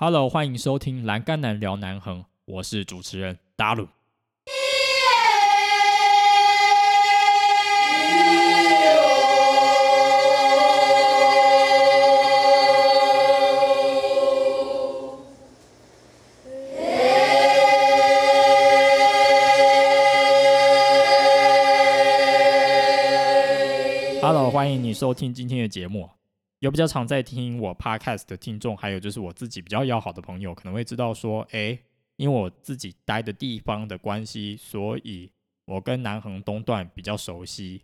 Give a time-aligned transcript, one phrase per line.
[0.00, 3.88] Hello，欢迎收听《栏杆男聊南横》，我是主持人达鲁。
[24.22, 26.08] Hello，欢迎你收听今天的节目。
[26.60, 31.78] 有比较常在听我 podcast 的听众，还有就是我自己比较要好的朋友，可能会知道说，哎，
[32.16, 35.30] 因为我自己待的地方的关系，所以
[35.66, 37.82] 我跟南横东段比较熟悉。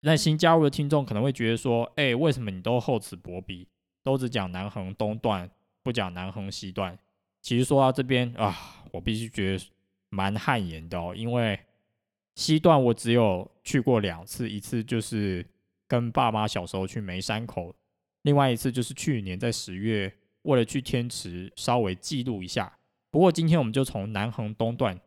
[0.00, 3.68] 那新加入的听众可能会觉得说，哎，为什么你都厚此薄彼，
[4.02, 5.50] 都只讲南横东段，
[5.82, 6.98] 不讲南横西段？
[7.42, 9.64] 其实说到这边啊，我必须觉得
[10.08, 11.60] 蛮汗颜的哦，因为
[12.36, 15.46] 西段我只有去过两次，一次就是。
[15.88, 17.74] 跟爸妈小时候去梅山口，
[18.22, 22.78] 另外一次就是去年在十月，为了去天池稍微记录一下。
[23.10, 25.00] 不过今天我们就从南横东段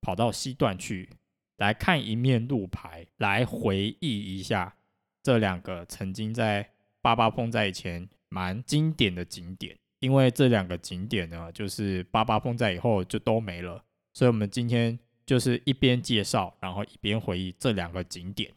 [0.00, 1.08] 跑到西段去，
[1.56, 4.76] 来看一面路牌，来回忆一下
[5.22, 9.76] 这两个曾经在八八风在以前蛮经典的景点。
[10.00, 13.82] 因为这两个景点呢，就是八八风在以后就都没了，
[14.14, 18.52] 所以我们今天就是一边介绍，然后一边回忆这两个景点。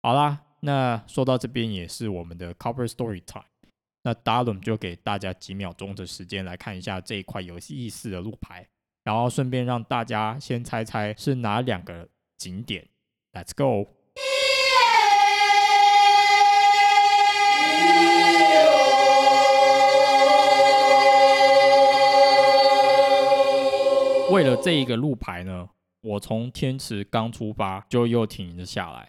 [0.00, 0.44] 好啦。
[0.64, 3.42] 那说到这边也是我们的 Cover Story Time，
[4.04, 8.68] 那 Darren 就给大家几秒钟的时间来看一下这一块有意思的路牌，
[9.02, 12.86] 然后顺便让大家先猜猜是哪两个景点。
[13.32, 13.88] Let's go！
[24.30, 25.70] 为了这一个路牌呢，
[26.02, 29.08] 我从天池刚出发就又停了下来。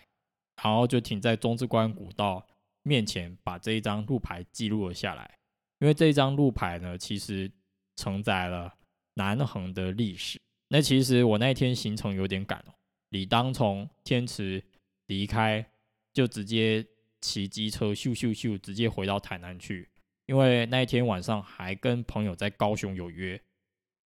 [0.64, 2.48] 然后就停在中之关古道
[2.84, 5.38] 面前，把这一张路牌记录了下来。
[5.80, 7.52] 因为这一张路牌呢，其实
[7.98, 8.74] 承载了
[9.16, 10.40] 南横的历史。
[10.70, 12.74] 那其实我那一天行程有点赶哦，
[13.10, 14.64] 理当从天池
[15.08, 15.66] 离开，
[16.14, 16.86] 就直接
[17.20, 19.90] 骑机车咻咻咻直接回到台南去。
[20.26, 23.40] 因为那一天晚上还跟朋友在高雄有约，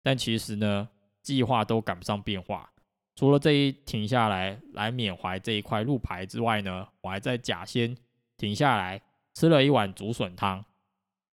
[0.01, 0.89] 但其实呢，
[1.21, 2.73] 计划都赶不上变化。
[3.17, 7.97] 除了这一停下来来缅怀这一块路牌之外呢，我还在甲仙
[8.37, 9.01] 停下来
[9.33, 10.63] 吃了一碗竹笋汤。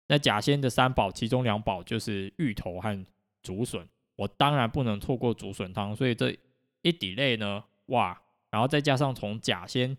[0.07, 3.05] 那甲仙的三宝，其中两宝就是芋头和
[3.43, 3.85] 竹笋，
[4.15, 5.97] 我当然不能错过竹笋汤。
[5.97, 6.39] 所以这
[6.83, 8.17] 一滴泪呢，哇，
[8.51, 9.99] 然后再加上从甲仙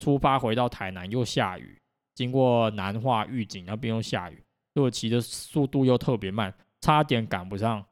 [0.00, 1.80] 出发回到台南又下雨，
[2.12, 4.42] 经过南化御景那边又下雨，
[4.74, 7.86] 所以我骑的速度又特别慢，差点赶不上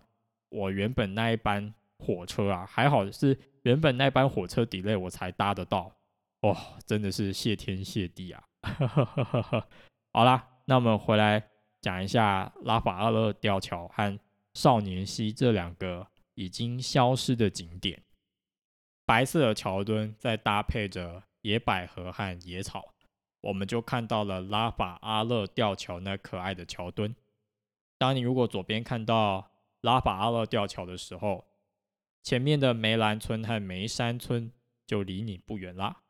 [0.48, 1.72] 我原本那一班。
[1.98, 5.90] 火车啊，还好是原本那班火车 delay 我才搭得到，
[6.42, 8.44] 哇，真的是谢天谢地啊！
[10.12, 11.42] 好啦，那我们回来
[11.80, 14.18] 讲一下拉法阿勒吊桥和
[14.54, 18.02] 少年溪这两个已经消失的景点。
[19.04, 22.94] 白色的桥墩再搭配着野百合和野草，
[23.40, 27.14] 我们就看到了拉法阿勒吊桥那可爱的桥墩。
[27.98, 29.50] 当你如果左边看到
[29.82, 31.45] 拉法阿勒吊桥的时候，
[32.26, 34.50] 前面的梅兰村和梅山村
[34.84, 36.02] 就离你不远啦。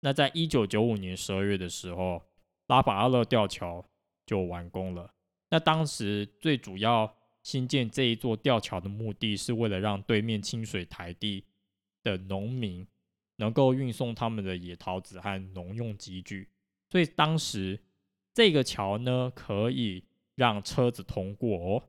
[0.00, 2.20] 那在一九九五年十二月的时候，
[2.66, 3.88] 拉法阿勒吊桥
[4.26, 5.14] 就完工了。
[5.50, 11.44] 那当时最主要新建这一座吊桥的目的是为了让对面清水台地
[12.02, 12.84] 的农民
[13.36, 16.48] 能够运送他们的野桃子和农用机具，
[16.90, 17.78] 所以当时
[18.32, 20.02] 这个桥呢可以
[20.34, 21.88] 让车子通过哦。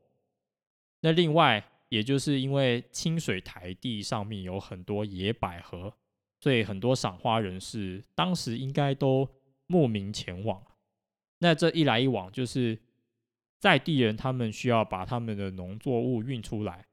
[0.99, 1.67] 那另外。
[1.89, 5.93] 也就是因为清水台地上面有很多野百合，
[6.39, 9.29] 所以很多赏花人士当时应该都
[9.67, 10.61] 慕名前往。
[11.39, 12.79] 那这一来一往，就是
[13.59, 16.87] 在地人他们需要把他们的农作物运出来，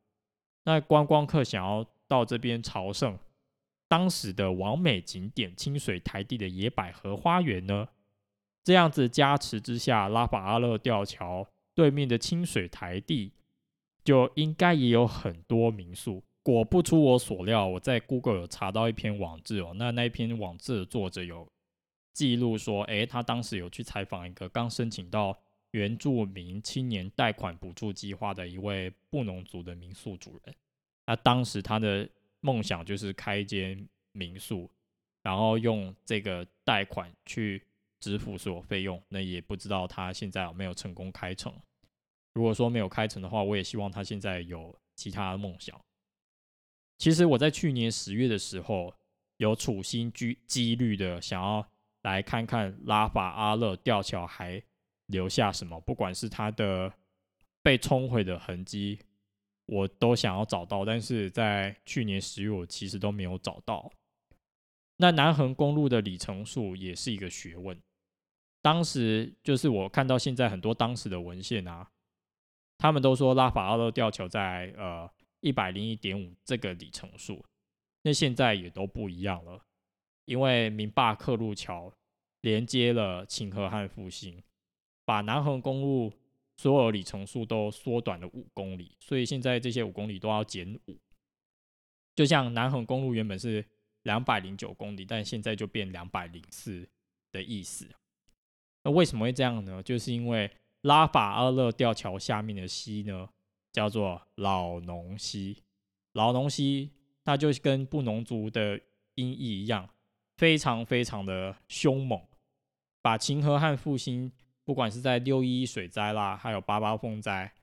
[0.65, 3.19] 那观光客想要到这边朝圣，
[3.89, 7.89] 当时的完美景点清水台地的野百合花园呢，
[8.63, 13.33] 这样子加持之下，拉法阿勒吊桥对面的清水台地。
[14.05, 16.23] 就应该也有很多民宿。
[16.43, 19.73] 果不出我所料，我在 Google 有查到一篇网志哦。
[19.77, 21.47] 那那一篇网志的作者有
[22.13, 25.39] 记录说，诶，他当时有去采访一个刚申请到
[25.71, 30.55] 原住民青年贷款补助计划的一位布农族的民宿主人。
[31.07, 32.09] 那当时他的
[32.41, 34.69] 梦想就是开一间民宿，
[35.23, 37.63] 然后用这个贷款去
[38.01, 39.01] 支付所有费用。
[39.09, 41.55] 那也不知道他现在有没有成功开成。
[42.35, 45.79] 如果说没有开成的话，我也希望他现在有其他的梦想。
[46.99, 48.95] 其实我在去年十月的时候，
[49.39, 51.67] 有处心积积虑的想要
[52.03, 54.63] 来看看拉法阿勒吊桥还
[55.07, 56.93] 留下什么，不管是它的
[57.63, 59.01] 被冲毁的痕迹，
[59.67, 63.93] 我都想要找到，但是在去年十月我其实都没有找到。
[64.97, 67.77] 那南横公路的里程数也是一个学问。
[68.61, 71.91] 当时就是我看到现在很多当时的文献啊，
[72.79, 75.09] 他们都说拉法奥勒吊桥在呃
[75.41, 77.45] 一百零一点五这个里程数，
[78.03, 79.65] 那现在也都不一样了，
[80.25, 81.93] 因为明坝克路桥
[82.41, 84.43] 连接了清河和复兴，
[85.05, 86.13] 把南横公路
[86.57, 90.99] 所有里程数都缩短了五公里，所以现在这些五公里都要减五。
[92.15, 93.65] 就像南横公路原本是
[94.03, 96.89] 两百零九公里，但现在就变两百零四
[97.31, 97.89] 的意思。
[98.85, 99.83] 那为什么会这样呢？
[99.83, 100.51] 就是因为
[100.83, 103.29] 拉法阿勒吊桥下面的溪呢，
[103.73, 105.63] 叫做老农溪。
[106.13, 106.91] 老农溪，
[107.25, 108.81] 它就跟布农族的
[109.15, 109.89] 音译一样，
[110.37, 112.21] 非常非常的凶猛，
[113.01, 114.31] 把秦河汉复兴，
[114.65, 117.55] 不管是在六一水灾啦，还有八八风灾，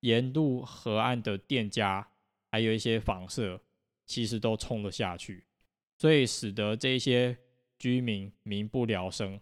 [0.00, 2.08] 沿路河岸的店家，
[2.50, 3.60] 还有一些房舍，
[4.06, 5.44] 其实都冲了下去，
[5.98, 7.36] 所以使得这些
[7.78, 9.38] 居民民不聊生。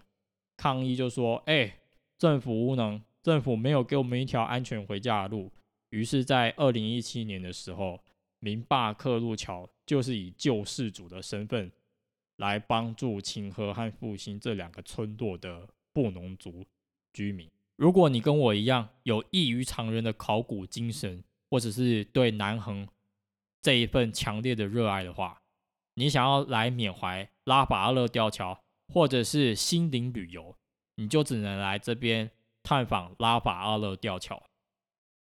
[0.56, 1.78] 抗议就说：“哎，
[2.18, 5.50] 政府无能，政府没有给我们一条安全回家的路。”
[5.90, 8.00] 于是，在二零一七年的时候，
[8.38, 11.72] 明坝克路桥就是以救世主的身份
[12.36, 16.64] 来帮助清河和复兴这两个村落的布农族
[17.12, 17.50] 居民。
[17.74, 22.86] 如果你跟我一样有异于常人的考古精神，或者是对南横
[23.60, 25.42] 这一份强烈的热爱的话，
[25.94, 28.62] 你想要来缅怀拉法阿勒吊桥。
[28.94, 30.56] 或者是心灵旅游，
[30.94, 32.30] 你就只能来这边
[32.66, 34.42] 探访拉法阿勒吊桥。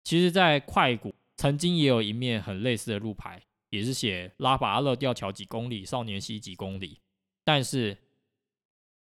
[0.03, 3.41] 其实，在快谷曾经也有一面很类似的路牌，
[3.71, 6.99] 也是写拉法阿勒吊桥几公里，少年溪几公里。
[7.43, 7.97] 但是，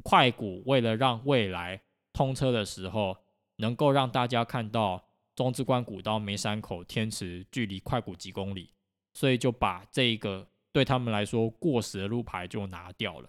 [0.03, 1.83] 快谷为了让未来
[2.15, 3.19] 通车的时候
[3.57, 5.05] 能够让大家看到
[5.37, 8.73] 中之关古道梅山口天池距离快谷几公里，
[9.13, 13.29] 所以就把这一个对他们来说过时的路牌就拿掉了。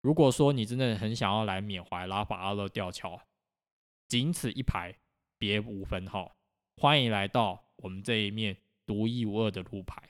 [0.00, 3.20] 如果说你真的很想要来缅怀拉法阿勒吊桥，
[4.08, 4.94] 仅此一排，
[5.36, 6.36] 别无分号。
[6.76, 8.56] 欢迎来到我们这一面
[8.86, 10.00] 独一无二的路牌。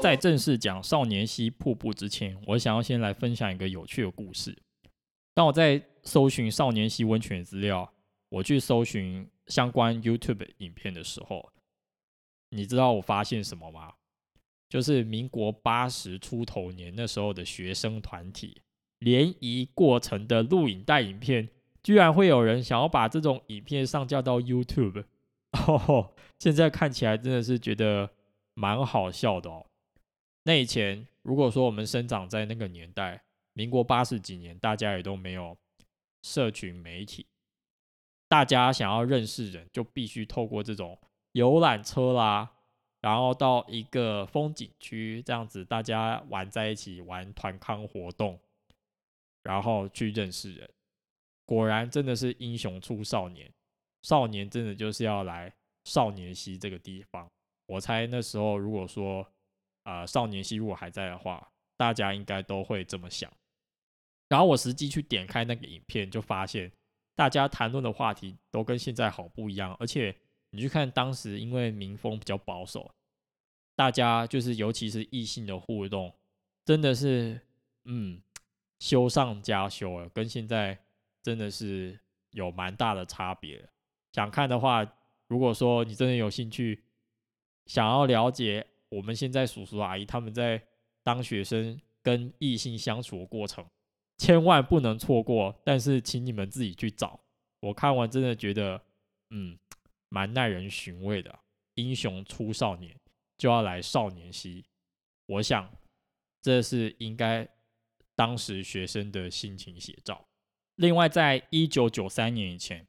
[0.00, 4.56] 在正式讲少年溪瀑布之前，我想要先来分享一个有趣的故事。
[5.34, 7.92] 当我在搜寻少年溪温泉资料。
[8.28, 11.48] 我去搜寻相关 YouTube 影片的时候，
[12.56, 13.92] 你知道我发现什么吗？
[14.68, 18.60] 就是民国八十出头年那时候的学生团体
[18.98, 21.48] 联谊过程的录影带影片，
[21.82, 25.04] 居然会有人想要把这种影片上架到 YouTube。
[25.52, 28.10] 哦，现在看起来真的是觉得
[28.54, 29.64] 蛮好笑的哦。
[30.42, 33.22] 那以前如果说我们生长在那个年代，
[33.52, 35.56] 民国八十几年，大家也都没有
[36.22, 37.26] 社群媒体。
[38.28, 40.98] 大家想要认识人，就必须透过这种
[41.36, 42.50] 游览车啦，
[43.02, 48.40] 然后到一个风景区这样子，大家玩在一起玩团康活动，
[49.42, 50.70] 然后去认识人。
[51.44, 53.52] 果然真的是英雄出少年，
[54.02, 55.52] 少年真的就是要来
[55.84, 57.30] 少年溪这个地方。
[57.66, 59.30] 我猜那时候如果说
[59.82, 61.46] 啊少年溪如果还在的话，
[61.76, 63.30] 大家应该都会这么想。
[64.30, 66.72] 然后我实际去点开那个影片，就发现。
[67.14, 70.14] 大家谈论的话题都跟现在好不一样，而且
[70.56, 72.90] 你去看当时，因为民风比较保守，
[73.74, 76.12] 大家就是尤其是异性的互动，
[76.64, 77.38] 真的是
[77.84, 78.20] 嗯
[78.80, 80.78] 修上加修了，跟现在
[81.22, 81.98] 真的是
[82.30, 83.68] 有蛮大的差别。
[84.12, 84.84] 想看的话，
[85.28, 86.82] 如果说你真的有兴趣，
[87.66, 90.62] 想要了解我们现在叔叔阿姨他们在
[91.02, 93.64] 当学生跟异性相处的过程。
[94.18, 97.20] 千万不能错过，但是请你们自己去找。
[97.60, 98.80] 我看完真的觉得，
[99.28, 99.58] 嗯，
[100.08, 101.38] 蛮耐人寻味的。
[101.74, 102.98] 英雄出少年，
[103.36, 104.64] 就要来少年溪。
[105.26, 105.70] 我想，
[106.40, 107.46] 这是应该
[108.14, 110.26] 当时学生的心情写照。
[110.76, 112.86] 另外，在一九九三年以前，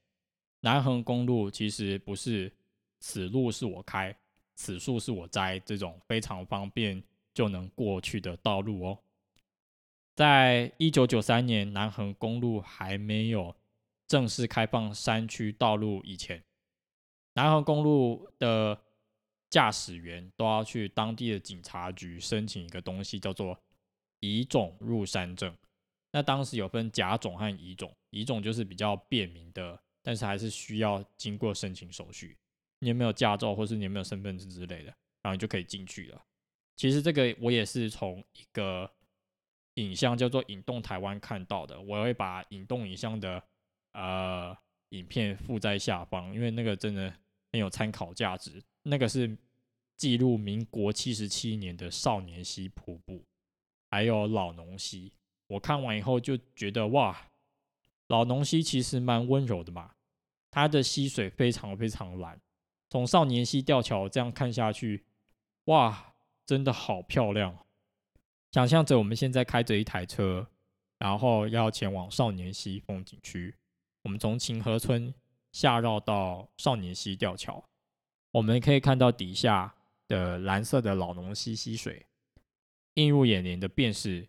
[0.61, 2.53] 南横公路其实不是
[2.99, 4.17] 此路是我开，
[4.55, 8.99] 此树是我栽这种非常方便就能过去的道路哦。
[10.15, 13.55] 在一九九三年，南横公路还没有
[14.07, 16.43] 正式开放山区道路以前，
[17.37, 18.75] 南横公路的
[19.51, 23.55] 驾驶员都要去当地的警察局申请一个东西，叫做
[24.21, 25.55] 乙种入山证。
[26.11, 32.35] 那当时有分甲种和乙种，乙种就是比较便民的，但是还是需要经过申请手续。
[32.79, 34.85] 你有没有驾照，或是你有没有身份证之类的，
[35.21, 36.19] 然后你就可以进去了。
[36.75, 38.91] 其实这个我也是从一个
[39.75, 43.43] 影像叫做“引动台湾”看到的，我会把引动影像的
[43.93, 44.57] 呃
[44.89, 47.13] 影片附在下方，因为那个真的
[47.57, 48.61] 很有参考价值。
[48.83, 49.35] 那个是
[49.95, 53.25] 记录民国七十七年的少年溪瀑布，
[53.89, 55.11] 还有老农溪。
[55.47, 57.29] 我看完以后就觉得哇，
[58.07, 59.95] 老农溪其实蛮温柔的嘛，
[60.51, 62.39] 它的溪水非常非常蓝。
[62.89, 65.03] 从少年溪吊桥这样看下去，
[65.65, 66.13] 哇，
[66.45, 67.65] 真的好漂亮！
[68.51, 70.47] 想象着我们现在开着一台车，
[70.99, 73.55] 然后要前往少年溪风景区。
[74.03, 75.13] 我们从秦河村
[75.57, 77.67] 下绕到少年溪吊桥，
[78.29, 79.73] 我们可以看到底下
[80.07, 82.05] 的蓝色的老农溪溪水，
[82.93, 84.27] 映入眼帘的便是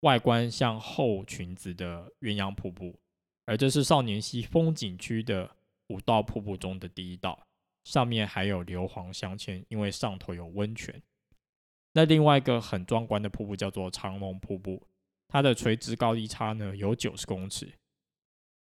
[0.00, 2.98] 外观像厚裙子的鸳鸯瀑布，
[3.44, 5.48] 而这是少年溪风景区的
[5.86, 7.46] 五道瀑布中的第一道。
[7.84, 11.00] 上面还有硫磺镶嵌，因为上头有温泉。
[11.92, 14.84] 那另外一个很壮观的瀑布叫做长龙瀑布，
[15.28, 17.72] 它的垂直高低差呢有九十公尺。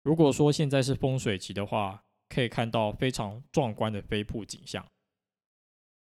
[0.02, 4.87] 如果说现在是风水期的话，可以看到非常壮观的飞瀑景象。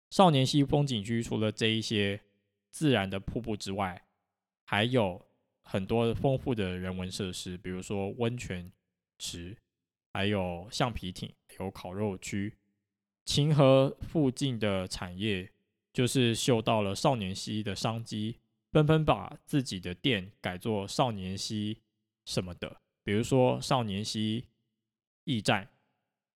[0.09, 2.21] 少年溪风景区除了这一些
[2.71, 4.05] 自然的瀑布之外，
[4.65, 5.25] 还有
[5.61, 8.71] 很多丰富的人文设施，比如说温泉
[9.17, 9.57] 池，
[10.13, 12.57] 还有橡皮艇，有烤肉区。
[13.23, 15.51] 秦河附近的产业
[15.93, 18.39] 就是嗅到了少年溪的商机，
[18.71, 21.81] 纷纷把自己的店改做少年溪
[22.25, 24.43] 什么的，比如说少年溪
[25.23, 25.69] 驿站，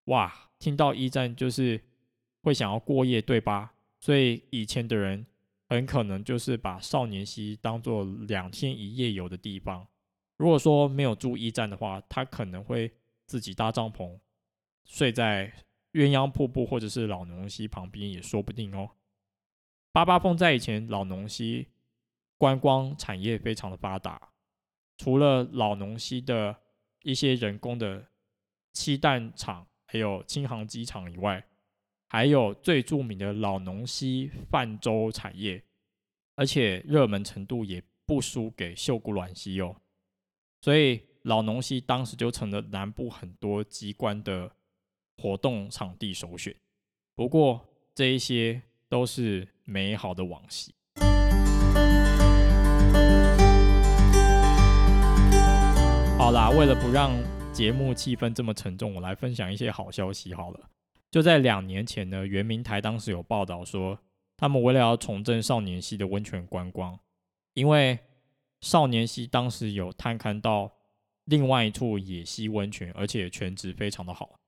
[0.06, 1.84] 哇，听到驿站就是
[2.44, 3.74] 会想要过夜，对吧？
[4.00, 5.26] 所以以前的人
[5.68, 9.86] 很可能就是把少年溪当做两天一夜游的地方。
[10.38, 12.94] 如果说没有住驿站的话，他可能会
[13.26, 14.18] 自己搭帐篷
[14.86, 15.52] 睡在。
[15.94, 18.92] 鸳鸯瀑布或者是老农溪旁边也说不定哦。
[19.92, 21.66] 八八峰在以前老农溪
[22.38, 24.30] 观光产业非常的发达，
[25.00, 26.56] 除了老农溪的
[27.02, 28.06] 一些人工的
[28.72, 31.44] 漆弹厂，还有轻航机场以外，
[32.10, 35.64] 还有最著名的老农溪泛舟产业，
[36.36, 39.76] 而且热门程度也不输给秀姑峦溪哦。
[40.62, 44.52] 所以老农溪当时就成了南部很多机关的。
[45.22, 46.56] 活动场地首选，
[47.14, 50.74] 不过这一些都是美好的往昔。
[56.30, 57.12] 好啦，为了不让
[57.52, 60.32] 节目气氛这么沉重，我来分享一些好消息。
[60.32, 60.70] 好了，
[61.10, 63.98] 就在两年前呢，圆明台当时有报道说，
[64.38, 67.00] 他们为了要重振少年溪的温泉观光，
[67.56, 67.98] 因为
[68.62, 70.72] 少年溪当时有探勘到
[71.26, 74.40] 另外一处野溪温泉，而且泉质非常的好。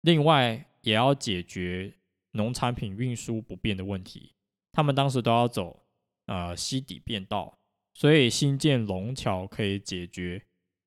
[0.00, 1.92] 另外，也要解决
[2.30, 4.32] 农产品运输不便的问题。
[4.72, 5.82] 他们当时都要走
[6.24, 7.58] 呃溪底便道，
[7.92, 10.42] 所以新建龙桥可以解决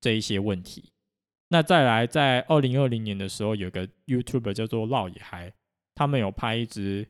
[0.06, 0.92] 这一些问题。
[1.48, 5.52] 那再来，在二零二零年的时候，有个 YouTube 叫做烙野孩，
[5.96, 7.10] 他们有拍一支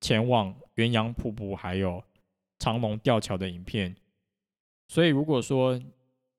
[0.00, 2.02] 前往鸳鸯瀑布还有
[2.58, 3.94] 长隆吊桥的影片。
[4.88, 5.78] 所以，如果说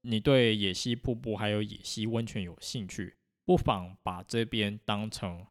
[0.02, 3.16] 你对野溪瀑布还有野溪温泉有兴趣，
[3.46, 5.46] 不妨把这边当成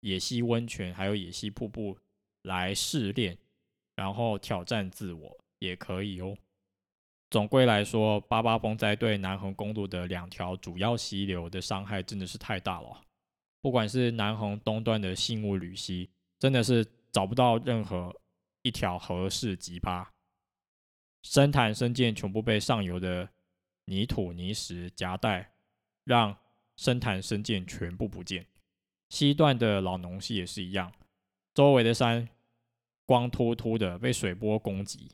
[0.00, 1.96] 野溪温泉，还有野溪瀑布
[2.42, 3.38] 来试炼，
[3.94, 6.36] 然后挑战自我也可以哦。
[7.34, 13.02] 总归来说，八八风灾对南横公路的两条主要溪流的伤害真的是太大了。
[13.60, 18.14] 不管是南横东段的信物吕溪，真的是找不到任何
[18.62, 20.12] 一条合适急巴，
[21.24, 23.28] 深潭深涧全部被上游的
[23.86, 25.54] 泥土泥石夹带，
[26.04, 26.36] 让
[26.76, 28.46] 深潭深涧全部不见，
[29.08, 30.92] 西段的老农溪也是一样，
[31.52, 32.28] 周围的山
[33.04, 35.10] 光秃秃的被水波攻击，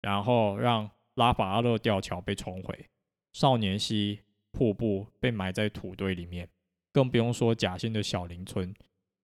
[0.00, 2.88] 然后让拉法阿勒吊桥被冲毁，
[3.32, 6.48] 少年溪瀑布被埋在土堆里面，
[6.92, 8.74] 更不用说甲仙的小林村，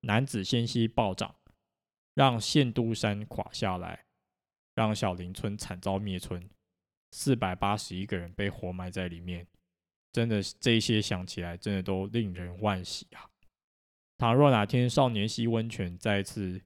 [0.00, 1.34] 男子仙溪暴涨，
[2.14, 4.04] 让县都山垮下来，
[4.74, 6.48] 让小林村惨遭灭村，
[7.12, 9.46] 四百八十一个人被活埋在里面。
[10.12, 13.30] 真的，这些想起来真的都令人惋惜啊！
[14.18, 16.60] 倘若哪天少年溪温泉再次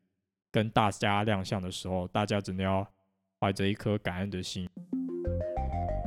[0.51, 2.91] 跟大家亮相的时候，大家真的要
[3.39, 4.67] 怀着一颗感恩的心。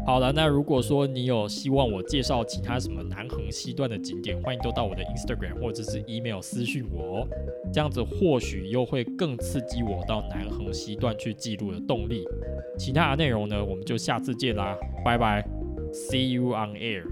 [0.07, 7.27] 好了，那如果说你有希望我介绍其他什么南横西段的景点，欢迎都到我的 Instagram 或者是 email 私讯我哦，
[7.73, 12.25] 这样子或许又会更刺激我到南横西段去记录的动力。
[12.79, 15.45] 其他的内容呢，我们就下次见啦，拜拜
[15.91, 17.03] ，See you on air。